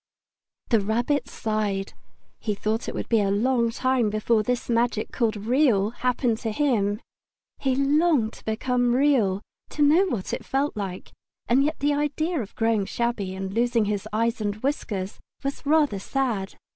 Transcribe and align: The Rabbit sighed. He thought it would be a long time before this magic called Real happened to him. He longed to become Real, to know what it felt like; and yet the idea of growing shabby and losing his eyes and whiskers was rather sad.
The 0.69 0.79
Rabbit 0.79 1.29
sighed. 1.29 1.93
He 2.39 2.55
thought 2.55 2.89
it 2.89 2.95
would 2.95 3.07
be 3.07 3.21
a 3.21 3.29
long 3.29 3.69
time 3.69 4.09
before 4.09 4.41
this 4.41 4.67
magic 4.67 5.11
called 5.11 5.35
Real 5.37 5.91
happened 5.91 6.39
to 6.39 6.49
him. 6.51 7.01
He 7.59 7.75
longed 7.75 8.33
to 8.33 8.45
become 8.45 8.95
Real, 8.95 9.43
to 9.69 9.83
know 9.83 10.07
what 10.07 10.33
it 10.33 10.43
felt 10.43 10.75
like; 10.75 11.11
and 11.47 11.63
yet 11.63 11.77
the 11.81 11.93
idea 11.93 12.41
of 12.41 12.55
growing 12.55 12.85
shabby 12.87 13.35
and 13.35 13.53
losing 13.53 13.85
his 13.85 14.07
eyes 14.11 14.41
and 14.41 14.55
whiskers 14.63 15.19
was 15.43 15.67
rather 15.67 15.99
sad. 15.99 16.55